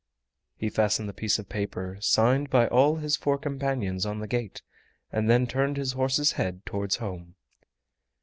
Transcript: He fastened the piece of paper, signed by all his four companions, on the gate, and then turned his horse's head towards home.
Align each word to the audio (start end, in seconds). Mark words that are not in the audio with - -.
He 0.57 0.71
fastened 0.71 1.07
the 1.07 1.13
piece 1.13 1.37
of 1.37 1.47
paper, 1.47 1.97
signed 1.99 2.49
by 2.49 2.67
all 2.67 2.95
his 2.95 3.15
four 3.15 3.37
companions, 3.37 4.03
on 4.03 4.17
the 4.17 4.25
gate, 4.25 4.63
and 5.11 5.29
then 5.29 5.45
turned 5.45 5.77
his 5.77 5.91
horse's 5.91 6.31
head 6.31 6.65
towards 6.65 6.95
home. 6.95 7.35